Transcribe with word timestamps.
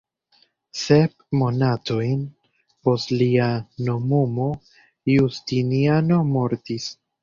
Sep 0.83 1.13
monatojn 1.41 2.25
post 2.89 3.15
lia 3.21 3.53
nomumo 3.93 4.51
Justiniano 5.15 6.25
mortis. 6.37 6.95